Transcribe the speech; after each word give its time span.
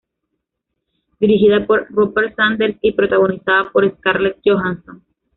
Dirigida 1.19 1.67
por 1.67 1.85
Rupert 1.91 2.35
Sanders 2.35 2.75
y 2.81 2.93
protagonizada 2.93 3.69
por 3.71 3.87
Scarlett 3.97 4.39
Johansson. 4.43 5.03